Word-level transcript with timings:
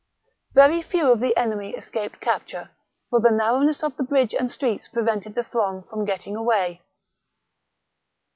Very 0.53 0.81
few 0.81 1.11
of 1.11 1.19
the 1.19 1.37
enemy 1.37 1.75
escaped 1.75 2.21
capture; 2.21 2.71
for 3.11 3.19
the 3.21 3.29
narrowness 3.29 3.83
of 3.83 3.97
the 3.97 4.03
bridge 4.03 4.33
and 4.33 4.51
streets 4.51 4.87
prevented 4.87 5.35
the 5.35 5.43
throng 5.43 5.83
from 5.91 6.05
getting 6.05 6.35
away. 6.35 6.81